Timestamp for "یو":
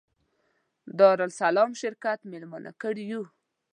3.11-3.23